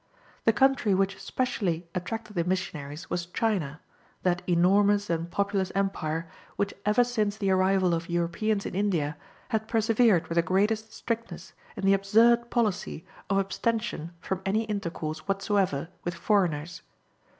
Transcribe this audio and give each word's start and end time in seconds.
The 0.45 0.51
country 0.51 0.95
which 0.95 1.13
especially 1.15 1.87
attracted 1.93 2.33
the 2.35 2.43
missionaries 2.43 3.11
was 3.11 3.27
China, 3.27 3.81
that 4.23 4.41
enormous 4.47 5.11
and 5.11 5.29
populous 5.29 5.71
empire, 5.75 6.27
which 6.55 6.73
ever 6.87 7.03
since 7.03 7.37
the 7.37 7.51
arrival 7.51 7.93
of 7.93 8.09
Europeans 8.09 8.65
in 8.65 8.73
India, 8.73 9.15
had 9.49 9.67
persevered 9.67 10.27
with 10.27 10.37
the 10.37 10.41
greatest 10.41 10.91
strictness 10.91 11.53
in 11.77 11.85
the 11.85 11.93
absurd 11.93 12.49
policy 12.49 13.05
of 13.29 13.37
abstention 13.37 14.11
from 14.21 14.41
any 14.43 14.63
intercourse 14.63 15.27
whatsoever 15.27 15.87
with 16.03 16.15
foreigners. 16.15 16.81